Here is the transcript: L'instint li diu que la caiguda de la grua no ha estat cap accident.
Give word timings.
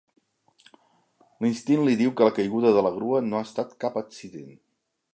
L'instint 1.45 1.85
li 1.89 1.95
diu 2.01 2.15
que 2.15 2.29
la 2.31 2.35
caiguda 2.39 2.75
de 2.79 2.85
la 2.89 2.95
grua 2.99 3.23
no 3.29 3.41
ha 3.41 3.47
estat 3.51 3.77
cap 3.85 4.05
accident. 4.07 4.61